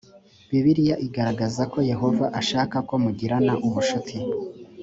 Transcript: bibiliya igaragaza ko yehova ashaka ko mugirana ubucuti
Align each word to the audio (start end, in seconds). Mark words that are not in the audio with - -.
bibiliya 0.51 0.95
igaragaza 1.07 1.61
ko 1.71 1.77
yehova 1.91 2.25
ashaka 2.39 2.75
ko 2.87 2.93
mugirana 3.03 3.53
ubucuti 3.65 4.17